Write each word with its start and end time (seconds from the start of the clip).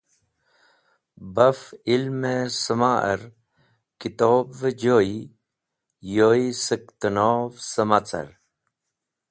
Baf 1.35 1.59
ilmẽ 1.93 2.41
sẽmar 2.61 3.19
kitobvẽ 3.99 4.75
joy 4.81 5.09
yoy 6.15 6.41
sẽk 6.65 6.83
tẽnov 6.99 7.51
sẽma 7.71 7.99
car. 8.09 8.29